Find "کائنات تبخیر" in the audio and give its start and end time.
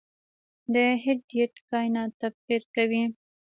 1.69-2.61